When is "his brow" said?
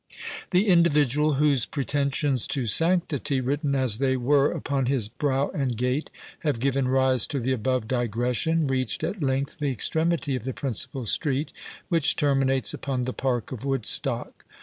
4.87-5.49